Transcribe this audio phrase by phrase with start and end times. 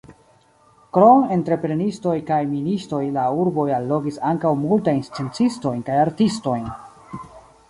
[0.97, 6.67] Krom entreprenistoj kaj ministoj la urbo allogis ankaŭ multajn sciencistojn kaj artistojn.